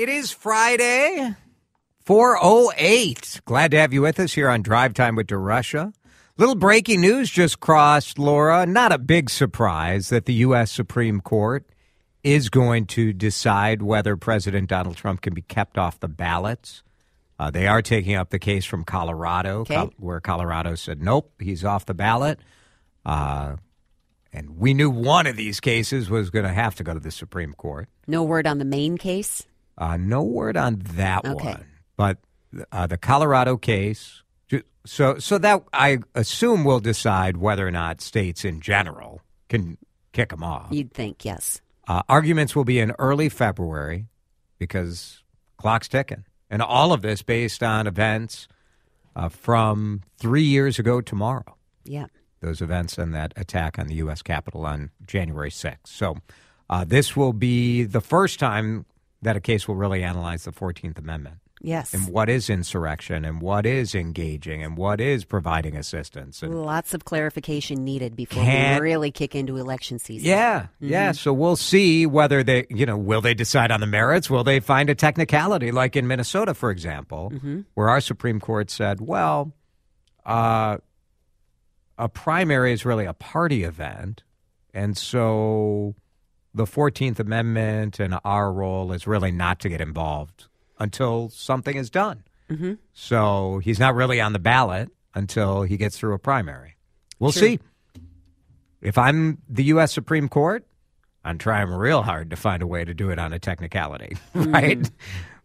[0.00, 1.34] It is Friday,
[2.06, 3.42] 408.
[3.44, 5.92] Glad to have you with us here on Drive Time with DeRusha.
[6.38, 8.64] Little breaking news just crossed, Laura.
[8.64, 10.72] Not a big surprise that the U.S.
[10.72, 11.66] Supreme Court
[12.24, 16.82] is going to decide whether President Donald Trump can be kept off the ballots.
[17.38, 19.74] Uh, they are taking up the case from Colorado, Okay.
[19.74, 22.38] Col- where Colorado said, nope, he's off the ballot.
[23.04, 23.56] Uh,
[24.32, 27.10] and we knew one of these cases was going to have to go to the
[27.10, 27.86] Supreme Court.
[28.06, 29.46] No word on the main case.
[29.80, 31.44] Uh, no word on that Okay.
[31.52, 31.64] one,
[31.96, 32.18] but
[32.70, 34.22] uh, the Colorado case.
[34.86, 39.76] So, so that I assume will decide whether or not states in general can
[40.12, 40.68] kick them off.
[40.70, 41.60] You'd think, yes.
[41.86, 44.06] Uh, arguments will be in early February
[44.58, 45.22] because
[45.58, 48.48] clock's ticking, and all of this based on events
[49.14, 52.06] uh, from three years ago tomorrow Yeah.
[52.40, 54.22] those events and that attack on the U.S.
[54.22, 55.76] Capitol on January 6th.
[55.84, 56.16] So
[56.70, 58.86] uh, this will be the first time
[59.22, 61.92] that a case will really analyze the 14th Amendment Yes.
[61.92, 66.42] and what is insurrection and what is engaging and what is providing assistance.
[66.42, 70.26] And Lots of clarification needed before we really kick into election season.
[70.26, 70.88] yeah, Mm-hmm.
[70.88, 71.12] yeah.
[71.12, 74.30] So we'll see whether they, you know, will they decide on the merits?
[74.30, 77.60] Will they find a technicality, like in Minnesota, for example, Mm-hmm.
[77.74, 79.52] where our Supreme Court said, well,
[80.24, 80.78] uh,
[81.98, 84.22] a primary is really a party event,
[84.72, 85.94] and so
[86.54, 90.46] the Fourteenth Amendment and our role is really not to get involved
[90.78, 92.24] until something is done.
[92.50, 92.74] Mm-hmm.
[92.92, 96.76] So he's not really on the ballot until he gets through a primary.
[97.18, 97.42] We'll Sure.
[97.42, 97.60] see.
[98.80, 99.92] If I'm the U.S.
[99.92, 100.64] Supreme Court,
[101.24, 104.90] I'm trying real hard to find a way to do it on a technicality, right?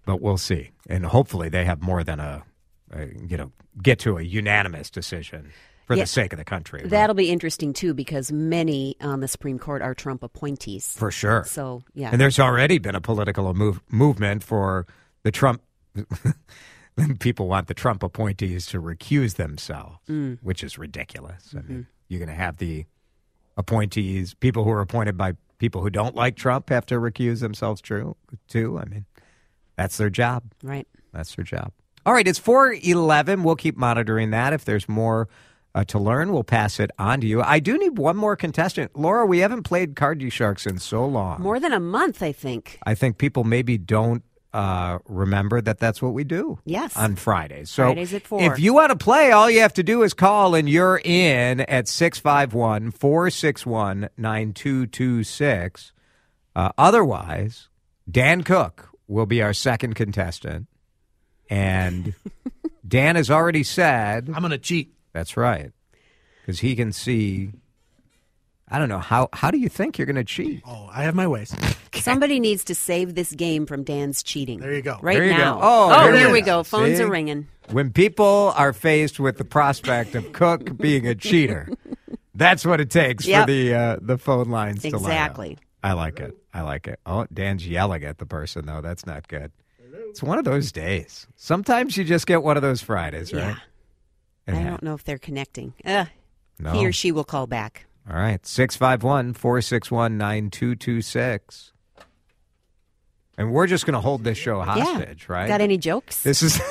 [0.06, 2.44] But we'll see, and hopefully they have more than a,
[2.92, 3.52] a you know,
[3.82, 5.52] get to a unanimous decision
[5.86, 6.04] for Yeah.
[6.04, 6.82] the sake of the country.
[6.82, 10.88] but- That'll be interesting too because many on the Supreme Court are Trump appointees.
[10.98, 11.44] for sure.
[11.46, 14.86] So yeah, And there's already been a political move, movement for
[15.24, 15.62] the Trump.
[17.20, 20.40] people want the Trump appointees to recuse themselves, Mm.
[20.42, 21.54] which is ridiculous.
[21.56, 21.74] I Mm-hmm.
[21.74, 22.86] mean, you're going to have the
[23.58, 27.82] appointees, people who are appointed by people who don't like Trump, have to recuse themselves.
[27.82, 28.16] True,
[28.48, 28.78] too.
[28.80, 29.06] I mean,
[29.76, 30.44] that's their job.
[30.64, 30.88] right.
[31.14, 31.72] That's their job.
[32.06, 33.44] All right, it's 411.
[33.44, 34.52] We'll keep monitoring that.
[34.54, 35.28] If there's more
[35.76, 37.42] uh, to learn, we'll pass it on to you.
[37.42, 38.98] I do need one more contestant.
[38.98, 41.42] Laura, we haven't played Card DeSharks in so long.
[41.42, 42.80] More than a month, I think.
[42.86, 46.58] I think people maybe don't uh, remember that that's what we do.
[46.64, 46.96] Yes.
[46.96, 47.70] On Fridays.
[47.70, 48.42] So Fridays at four.
[48.42, 51.60] if you want to play, all you have to do is call and you're in
[51.60, 55.92] at 651 461 9226.
[56.56, 57.68] Uh, Otherwise,
[58.10, 60.68] Dan Cook will be our second contestant.
[61.50, 62.14] And
[62.88, 64.95] Dan has already said I'm going to cheat.
[65.16, 65.72] That's right.
[66.42, 67.52] Because he can see.
[68.68, 69.30] I don't know how.
[69.34, 70.62] How do you think you're going to cheat?
[70.68, 71.56] Oh, I have my ways.
[71.94, 74.60] Somebody needs to save this game from Dan's cheating.
[74.60, 75.00] There you go.
[75.02, 75.56] Right There you now.
[75.56, 75.60] go.
[75.64, 76.46] Oh, there here we is.
[76.46, 76.64] go.
[76.64, 77.04] Phones See?
[77.04, 77.48] are ringing.
[77.72, 81.70] when people are faced with the prospect of Cook being a cheater,
[82.36, 83.44] that's what it takes Yep.
[83.48, 85.02] for the uh, the phone lines to light up.
[85.02, 85.58] Exactly.
[85.84, 86.36] I like it.
[86.54, 87.00] I like it.
[87.06, 88.82] Oh, Dan's yelling at the person though.
[88.82, 89.52] That's not good.
[90.10, 91.28] It's one of those days.
[91.36, 93.42] Sometimes you just get one of those Fridays, right?
[93.50, 93.56] Yeah.
[94.48, 95.74] I don't know if they're connecting.
[95.84, 96.06] Uh,
[96.60, 96.72] No.
[96.72, 97.86] He or she will call back.
[98.10, 98.46] All right.
[98.46, 101.72] 651 461 9226.
[103.38, 105.48] And we're just going to hold this show hostage, right?
[105.48, 106.24] Got any jokes?
[106.24, 106.62] This is.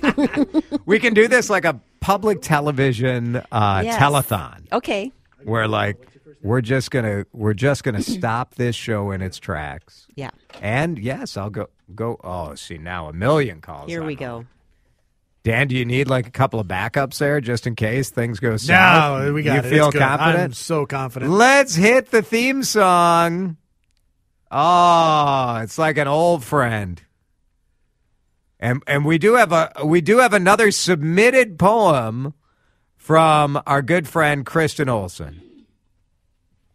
[0.86, 3.96] we can do this like a public television uh, Yes.
[4.02, 5.12] telethon, okay.
[5.44, 5.96] where like
[6.42, 10.08] we're just gonna we're just gonna stop this show in its tracks.
[10.16, 10.30] Yeah.
[10.60, 12.18] And yes, I'll go go.
[12.24, 13.88] Oh, see now a million calls.
[13.88, 14.46] Here we go.
[15.44, 18.56] Dan, do you need like a couple of backups there just in case things go
[18.56, 19.24] south?
[19.24, 19.72] No, we got you it.
[19.72, 20.02] feel It's good.
[20.02, 21.32] I'm so confident.
[21.32, 23.56] Let's hit the theme song.
[24.52, 27.02] Oh, it's like an old friend.
[28.60, 32.34] And and we do have a we do have another submitted poem
[32.96, 35.42] from our good friend Kristen Olson.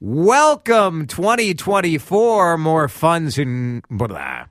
[0.02, 4.48] Welcome 2024, more funds and blah.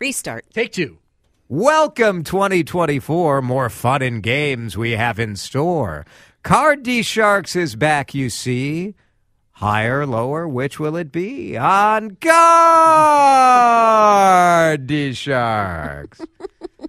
[0.00, 0.46] Restart.
[0.54, 0.98] Take two.
[1.54, 6.04] Welcome 2024, more fun and games we have in store.
[6.42, 8.96] Card DeSharks is back, you see.
[9.52, 11.56] Higher, lower, which will it be?
[11.56, 12.48] On guard!
[14.88, 16.20] D Sharks.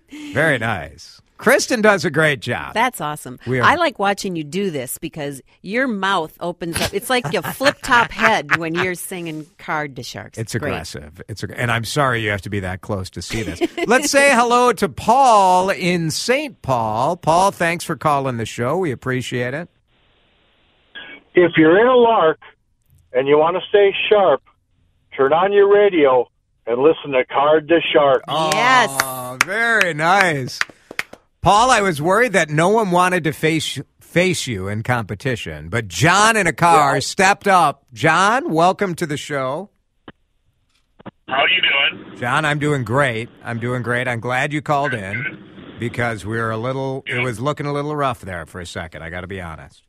[0.34, 1.22] Very nice.
[1.45, 2.74] Kristen does a great job.
[2.74, 3.39] That's awesome.
[3.47, 6.94] We are- I like watching you do this because your mouth opens up.
[6.94, 10.38] It's like a flip top head when you're singing Card DeSharks.
[10.38, 10.71] It's Great.
[10.71, 11.21] aggressive.
[11.30, 13.62] It's ag- and I'm sorry you have to be that close to see this.
[13.88, 16.62] Let's say hello to Paul in St.
[16.62, 17.15] Paul.
[17.18, 18.77] Paul, thanks for calling the show.
[18.77, 19.69] We appreciate it.
[21.36, 22.39] if you're in a lark
[23.13, 24.42] and you want to stay sharp,
[25.15, 26.27] turn on your radio
[26.65, 28.24] and listen to Card to Shark.
[28.27, 28.89] Yes.
[29.03, 30.59] Oh, very nice.
[31.45, 35.88] Paul, I was worried that no one wanted to face face you in competition, but
[35.88, 37.86] John in a car stepped up.
[37.94, 39.69] John, welcome to the show.
[41.27, 42.18] How are you doing?
[42.18, 43.30] John, I'm doing great.
[43.44, 44.07] I'm doing great.
[44.07, 47.95] I'm glad you called in because we were a little it was looking a little
[47.95, 49.03] rough there for a second.
[49.03, 49.83] I got to be honest.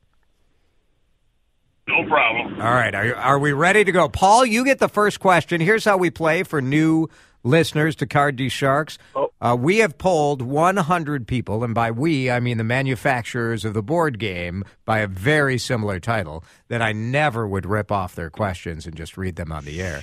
[1.88, 2.60] No problem.
[2.60, 4.10] All right, are, are we ready to go?
[4.10, 5.62] Paul, you get the first question.
[5.62, 7.08] Here's how we play for new
[7.46, 8.98] listeners to Card DeSharks.
[9.14, 9.30] Oh.
[9.40, 13.82] Uh, we have polled 100 people, and by we, I mean the manufacturers of the
[13.82, 18.86] board game by a very similar title that I never would rip off their questions
[18.86, 20.02] and just read them on the air.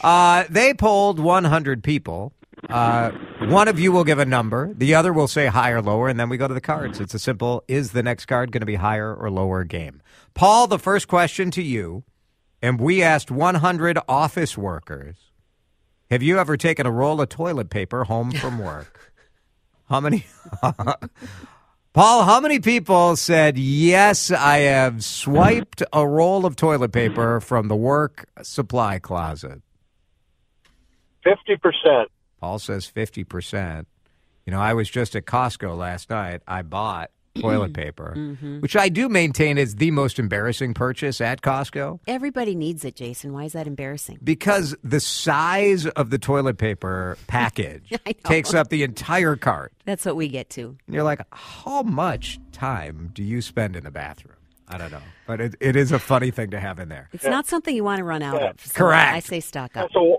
[0.00, 2.32] Uh, they polled 100 people.
[2.68, 3.10] Uh,
[3.48, 6.28] one of you will give a number, the other will say higher, lower, and then
[6.28, 7.00] we go to the cards.
[7.00, 10.00] It's a simple is the next card going to be higher or lower game?
[10.34, 12.04] Paul, the first question to you,
[12.62, 15.16] and we asked 100 office workers
[16.10, 19.12] Have you ever taken a roll of toilet paper home from work?
[19.88, 20.26] how many?
[21.92, 27.68] Paul, how many people said, Yes, I have swiped a roll of toilet paper from
[27.68, 29.62] the work supply closet?
[31.24, 32.06] 50%.
[32.40, 33.86] Paul says 50%.
[34.44, 36.42] You know, I was just at Costco last night.
[36.46, 37.10] I bought
[37.40, 38.60] toilet paper, mm-hmm.
[38.60, 43.32] which I do maintain is the most embarrassing purchase at Costco Everybody needs it, Jason.
[43.32, 44.18] Why is that embarrassing?
[44.22, 47.92] because the size of the toilet paper package
[48.24, 49.72] takes up the entire cart.
[49.84, 50.76] That's what we get to.
[50.86, 54.36] And you're like, how much time do you spend in the bathroom?
[54.66, 55.02] I don't know.
[55.26, 57.08] But it, it is a funny thing to have in there.
[57.12, 58.50] It's not something you want to run out Yeah.
[58.50, 58.60] of.
[58.64, 59.12] So Correct.
[59.14, 59.90] I say stock up.
[59.92, 60.16] That's a,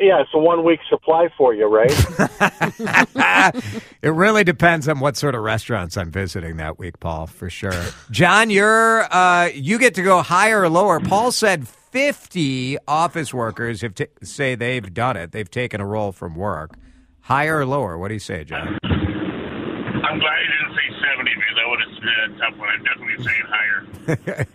[0.00, 1.90] yeah, it's a one week supply for you, right?
[4.02, 7.84] It really depends on what sort of restaurants I'm visiting that week, Paul, for sure.
[8.10, 11.00] John, you're uh, you get to go higher or lower.
[11.00, 15.32] Paul said 50 office workers have t- say they've done it.
[15.32, 16.72] They've taken a roll from work.
[17.20, 17.98] Higher or lower?
[17.98, 18.78] What do you say, John?
[18.82, 22.68] I'm glad you didn't say 70 because that would have been a tough one.
[22.70, 23.44] I'm definitely saying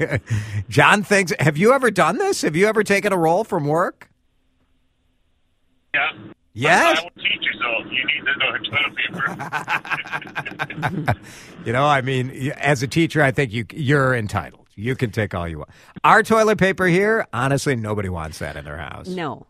[0.10, 0.22] higher.
[0.70, 1.34] John thinks.
[1.40, 2.42] Have you ever done this?
[2.42, 4.10] Have you ever taken a roll from work?
[5.96, 6.12] Yeah.
[6.54, 7.00] Yes.
[7.00, 8.96] I would teach you, so you need to know toilet
[11.04, 11.20] paper.
[11.66, 14.68] You know, I mean, as a teacher, I think you you're entitled.
[14.76, 15.70] You can take all you want.
[16.04, 19.08] Our toilet paper here, honestly, nobody wants that in their house.
[19.08, 19.48] No.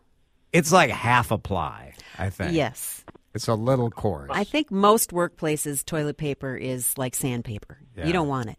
[0.52, 1.92] It's like half a ply.
[2.18, 2.54] I think.
[2.54, 3.04] Yes.
[3.34, 4.30] It's a little coarse.
[4.32, 7.78] I think most workplaces toilet paper is like sandpaper.
[7.94, 8.06] Yeah.
[8.06, 8.56] You don't want it.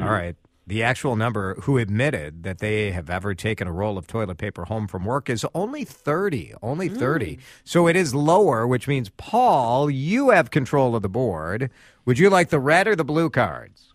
[0.00, 0.34] All right.
[0.68, 4.64] The actual number who admitted that they have ever taken a roll of toilet paper
[4.64, 6.54] home from work is only 30.
[6.60, 7.36] Only 30.
[7.36, 7.40] Mm.
[7.62, 11.70] So it is lower, which means, Paul, you have control of the board.
[12.04, 13.92] Would you like the red or the blue cards?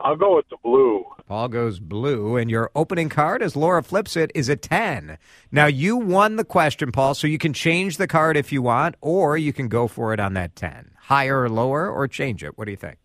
[0.00, 1.04] I'll go with the blue.
[1.28, 5.16] Paul goes blue, and your opening card, as Laura flips it, is a 10.
[5.52, 8.96] Now, you won the question, Paul, so you can change the card if you want,
[9.00, 10.90] or you can go for it on that 10.
[11.02, 12.58] Higher or lower, or change it.
[12.58, 12.98] What do you think?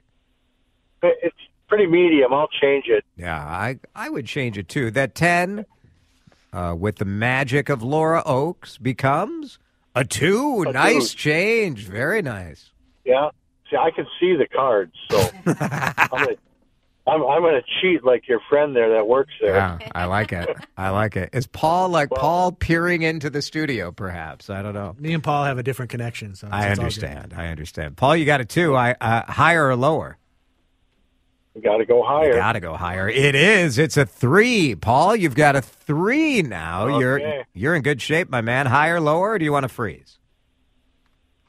[1.03, 1.35] It's
[1.75, 2.33] pretty medium.
[2.33, 3.03] I'll change it.
[3.17, 4.91] Yeah, I I would change it too.
[4.91, 5.65] That ten,
[6.53, 9.59] uh, with the magic of Laura Oakes, becomes
[9.95, 10.63] a two.
[10.67, 11.17] A nice two.
[11.17, 11.87] change.
[11.87, 12.71] Very nice.
[13.03, 13.29] Yeah.
[13.69, 15.17] See, I can see the cards, so
[15.47, 16.35] I'm gonna,
[17.07, 19.55] I'm, I'm gonna cheat like your friend there that works there.
[19.55, 20.55] Yeah, I like it.
[20.77, 21.31] I like it.
[21.33, 23.91] Is Paul like Paul peering into the studio?
[23.91, 24.95] Perhaps I don't know.
[24.99, 26.35] Me and Paul have a different connection.
[26.35, 26.79] So I it's all good.
[26.79, 27.33] understand.
[27.35, 27.97] I understand.
[27.97, 28.75] Paul, you got a two.
[28.75, 30.17] I uh, higher or lower?
[31.63, 32.33] Got to go higher.
[32.33, 33.07] Got to go higher.
[33.07, 33.77] It is.
[33.77, 34.75] It's a three.
[34.75, 36.99] Paul, you've got a three now.
[36.99, 38.65] You're you're in good shape, my man.
[38.65, 40.19] Higher, lower, or do you want to freeze?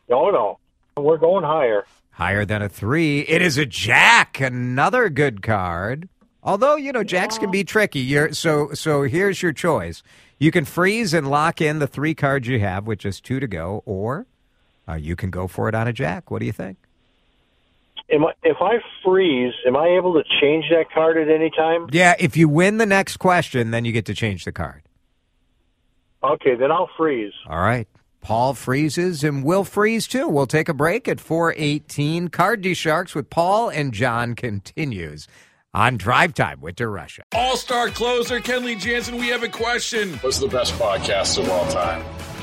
[0.09, 0.59] No, no,
[0.97, 1.87] we're going higher.
[2.11, 3.21] Higher than a three.
[3.23, 6.09] It is a jack, another good card.
[6.43, 7.99] Although you know jacks can be tricky.
[7.99, 10.05] You're, so so here's your choice.
[10.39, 13.49] You can freeze and lock in the three cards you have, which is two to
[13.49, 14.27] go, or
[14.89, 16.31] uh, you can go for it on a jack.
[16.31, 16.79] What do you think?
[18.11, 21.89] Am I, if I freeze, am I able to change that card at any time?
[21.93, 24.83] Yeah, if you win the next question, then you get to change the card.
[26.23, 27.33] Okay, then I'll freeze.
[27.49, 27.89] All right.
[28.21, 30.27] Paul freezes and we'll freeze too.
[30.29, 32.29] We'll take a break at 418.
[32.29, 35.29] Card DeSharks with Paul and John continues
[35.73, 37.21] on Drive Time with DeRusha.
[37.35, 40.15] All star closer Kenley Jansen, we have a question.
[40.15, 42.03] What's the best podcast of all time?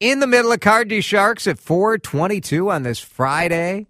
[0.00, 3.86] in the middle of Card DeSharks at 422 on this Friday.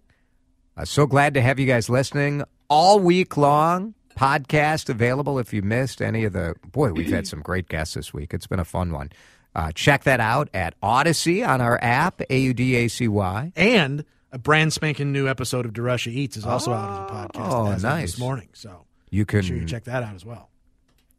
[0.76, 3.94] Uh, so glad to have you guys listening all week long.
[4.16, 6.54] Podcast available if you missed any of the.
[6.72, 8.32] Boy, we've had some great guests this week.
[8.32, 9.10] It's been a fun one.
[9.54, 13.52] Uh, check that out at Audacy on our app, A U D A C Y.
[13.56, 17.40] And a brand spanking new episode of DeRusha Eats is also oh, out as a
[17.40, 17.52] podcast.
[17.52, 18.12] Oh, nice.
[18.12, 18.48] This morning.
[18.54, 19.42] So you can.
[19.42, 20.48] sure you check that out as well.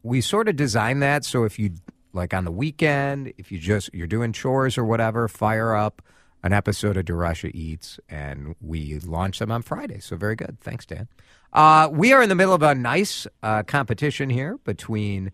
[0.02, 1.74] We sort of designed that so if you
[2.18, 6.02] like on the weekend, if you just you're doing chores or whatever, fire up
[6.44, 10.00] an episode of DeRusha Eats, and we launch them on Friday.
[10.00, 10.58] So very good.
[10.60, 11.08] Thanks, Dan.
[11.54, 15.32] Uh, we are in the middle of a nice uh, competition here between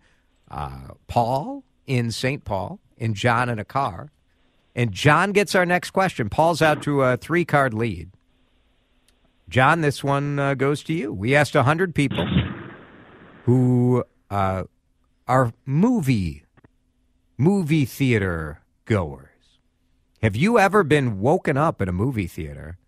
[0.50, 2.44] uh, Paul in St.
[2.44, 4.10] Paul and John in a car.
[4.74, 6.28] And John gets our next question.
[6.28, 8.10] Paul's out to a three card lead.
[9.48, 11.12] John, this one uh, goes to you.
[11.12, 12.26] We asked 100 people
[13.44, 14.64] who uh,
[15.28, 16.43] are movie
[17.36, 19.28] movie theater goers.
[20.22, 22.78] Have you ever been woken up in a movie theater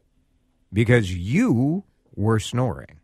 [0.72, 1.84] because you
[2.14, 3.00] were snoring?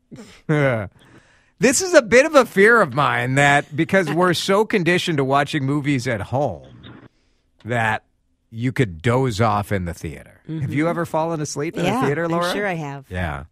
[0.47, 5.25] this is a bit of a fear of mine that because we're so conditioned to
[5.25, 7.09] watching movies at home
[7.65, 8.05] that
[8.51, 10.41] you could doze off in the theater.
[10.49, 10.61] Mm-hmm.
[10.61, 12.47] Have you ever fallen asleep in yeah, a theater, Laura?
[12.47, 13.07] I'm sure I have.
[13.09, 13.45] Yeah.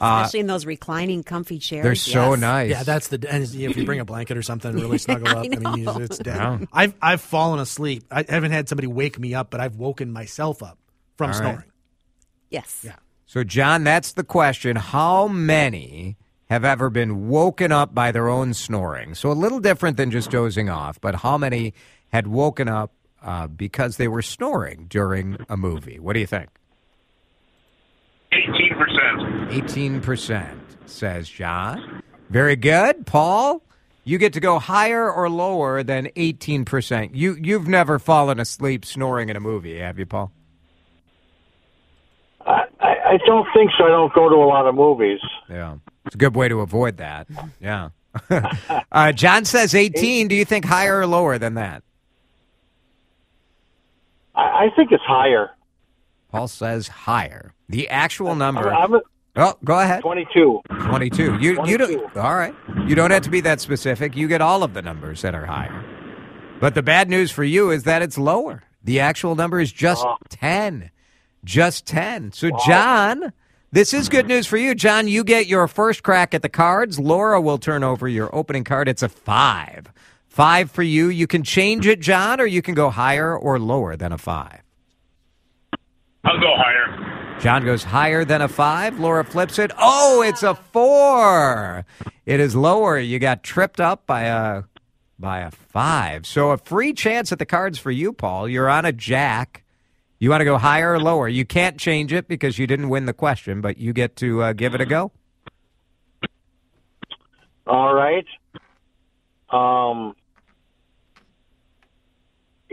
[0.00, 1.84] Uh, Especially uh, in those reclining, comfy chairs.
[1.84, 2.40] They're so yes.
[2.40, 2.70] nice.
[2.70, 3.24] Yeah, that's the.
[3.30, 5.38] And if you bring a blanket or something, really snuggle up.
[5.38, 6.68] I, I mean, it's dead.
[6.72, 8.04] I've I've fallen asleep.
[8.10, 10.78] I haven't had somebody wake me up, but I've woken myself up
[11.16, 11.56] from All snoring.
[11.56, 11.66] Right.
[12.50, 12.80] Yes.
[12.82, 12.96] Yeah.
[13.26, 14.74] So, John, that's the question.
[14.76, 16.16] How many
[16.48, 19.14] have ever been woken up by their own snoring?
[19.14, 21.74] So, a little different than just dozing off, but how many
[22.08, 22.92] had woken up
[23.22, 26.00] uh, because they were snoring during a movie?
[26.00, 26.48] What do you think?
[28.32, 29.50] 18%.
[29.50, 32.02] 18%, says John.
[32.28, 33.06] Very good.
[33.06, 33.62] Paul,
[34.04, 37.10] you get to go higher or lower than 18%.
[37.12, 40.32] You, you've never fallen asleep snoring in a movie, have you, Paul?
[42.46, 43.84] I, I don't think so.
[43.84, 45.20] I don't go to a lot of movies.
[45.48, 45.76] Yeah.
[46.06, 47.26] It's a good way to avoid that.
[47.60, 47.90] Yeah.
[48.92, 50.28] uh, John says 18.
[50.28, 51.82] Do you think higher or lower than that?
[54.34, 55.50] I, I think it's higher.
[56.30, 57.54] Paul says higher.
[57.68, 58.72] The actual number.
[58.72, 59.00] I'm a,
[59.36, 60.02] oh, go ahead.
[60.02, 60.60] 22.
[60.68, 61.38] 22.
[61.38, 61.70] You 22.
[61.70, 62.54] you don't All right.
[62.86, 64.16] You don't have to be that specific.
[64.16, 65.84] You get all of the numbers that are higher.
[66.60, 68.62] But the bad news for you is that it's lower.
[68.84, 70.90] The actual number is just uh, 10.
[71.44, 72.32] Just 10.
[72.32, 72.58] So wow.
[72.66, 73.32] John,
[73.72, 74.74] this is good news for you.
[74.74, 76.98] John, you get your first crack at the cards.
[76.98, 78.88] Laura will turn over your opening card.
[78.88, 79.86] It's a 5.
[80.28, 81.08] 5 for you.
[81.08, 84.59] You can change it, John, or you can go higher or lower than a 5.
[86.24, 87.38] I'll go higher.
[87.40, 89.00] John goes higher than a five.
[89.00, 89.70] Laura flips it.
[89.78, 91.86] Oh, it's a four.
[92.26, 92.98] It is lower.
[92.98, 94.64] You got tripped up by a
[95.18, 96.26] by a five.
[96.26, 98.48] So a free chance at the cards for you, Paul.
[98.48, 99.64] You're on a jack.
[100.18, 101.28] You want to go higher or lower?
[101.28, 104.52] You can't change it because you didn't win the question, but you get to uh,
[104.52, 105.12] give it a go.
[107.66, 108.26] All right.
[109.48, 110.14] Um,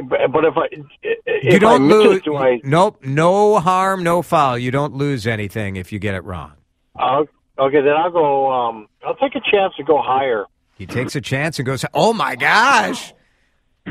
[0.03, 0.67] but if I
[1.03, 2.59] if you don't I lose, it, do I?
[2.63, 4.57] Nope, no harm, no foul.
[4.57, 6.53] You don't lose anything if you get it wrong.
[6.97, 7.23] Uh,
[7.59, 8.51] okay, then I'll go.
[8.51, 10.45] Um, I'll take a chance to go higher.
[10.77, 11.83] He takes a chance and goes.
[11.93, 13.13] Oh my gosh,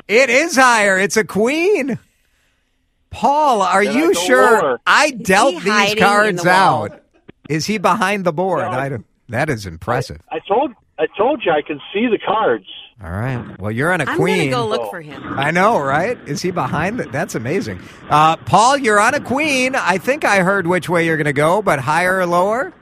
[0.08, 0.98] it is higher.
[0.98, 1.98] It's a queen.
[3.10, 4.62] Paul, are then you I sure?
[4.62, 4.80] Lower.
[4.86, 7.02] I dealt these cards the out.
[7.48, 8.62] Is he behind the board?
[8.70, 8.70] No.
[8.70, 10.20] I don't, that is impressive.
[10.30, 12.66] I, I told I told you I can see the cards.
[13.04, 13.58] All right.
[13.60, 14.34] Well, you're on a I'm queen.
[14.34, 15.22] I'm going to go look for him.
[15.38, 16.16] I know, right?
[16.26, 17.12] Is he behind it?
[17.12, 17.80] That's amazing.
[18.08, 19.74] Uh, Paul, you're on a queen.
[19.74, 22.72] I think I heard which way you're going to go, but higher or lower?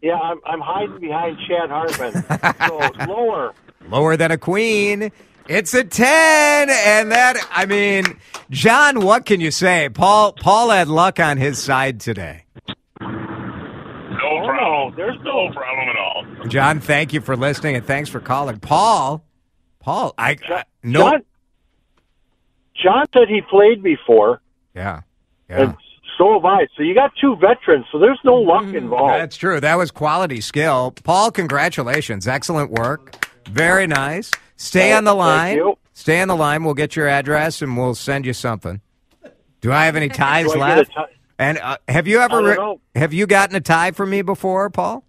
[0.00, 2.24] Yeah, I'm, I'm hiding behind Chad Hartman.
[2.68, 3.54] so lower.
[3.88, 5.12] Lower than a queen.
[5.48, 6.70] It's a 10.
[6.70, 8.04] And that, I mean,
[8.48, 9.90] John, what can you say?
[9.90, 12.44] Paul, Paul had luck on his side today.
[13.00, 14.94] No problem.
[14.96, 16.13] There's no problem at all.
[16.48, 18.58] John, thank you for listening and thanks for calling.
[18.58, 19.24] Paul,
[19.80, 21.00] Paul, I, I no.
[21.10, 21.22] John,
[22.82, 24.40] John said he played before.
[24.74, 25.02] Yeah.
[25.48, 25.60] Yeah.
[25.62, 25.76] And
[26.18, 26.66] so have I.
[26.76, 28.76] So you got two veterans, so there's no luck Mm-hmm.
[28.76, 29.14] involved.
[29.14, 29.60] That's true.
[29.60, 30.92] That was quality skill.
[31.04, 32.26] Paul, congratulations.
[32.28, 33.26] Excellent work.
[33.48, 34.30] Very nice.
[34.56, 35.60] Stay on the line.
[35.92, 36.64] Stay on the line.
[36.64, 38.80] We'll get your address and we'll send you something.
[39.60, 40.90] Do I have any ties left?
[40.90, 40.96] ti-
[41.38, 45.04] And uh, have you ever have you gotten a tie from me before, Paul?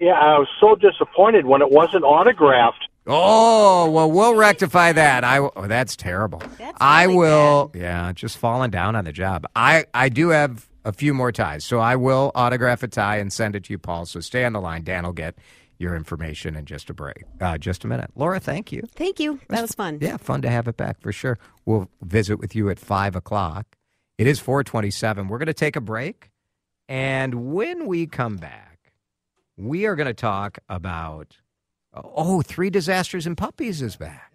[0.00, 2.88] Yeah, I was so disappointed when it wasn't autographed.
[3.06, 5.24] Oh well, we'll rectify that.
[5.24, 6.42] I oh, that's terrible.
[6.58, 7.70] That's I really will.
[7.74, 9.46] Yeah, just falling down on the job.
[9.56, 13.32] I I do have a few more ties, so I will autograph a tie and
[13.32, 14.04] send it to you, Paul.
[14.06, 14.84] So stay on the line.
[14.84, 15.36] Dan will get
[15.78, 18.10] your information in just a break, uh, just a minute.
[18.14, 18.82] Laura, thank you.
[18.94, 19.40] Thank you.
[19.48, 19.98] That was fun.
[20.02, 21.38] Yeah, fun to have it back for sure.
[21.64, 23.64] We'll visit with you at five o'clock.
[24.18, 25.28] It is four twenty-seven.
[25.28, 26.30] We're going to take a break,
[26.88, 28.67] and when we come back,
[29.58, 31.36] we are going to talk about
[31.92, 34.32] oh, three disasters and puppies is back.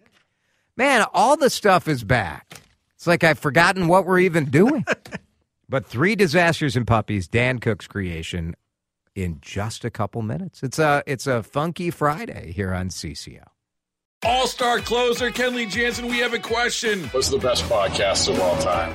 [0.76, 2.60] Man, all the stuff is back.
[2.94, 4.84] It's like I've forgotten what we're even doing.
[5.68, 8.54] but three disasters and puppies, Dan Cook's creation,
[9.14, 10.62] in just a couple minutes.
[10.62, 13.44] It's a it's a funky Friday here on CCO.
[14.24, 17.04] All star closer, Kenley Jansen, we have a question.
[17.08, 18.94] What's the best podcast of all time?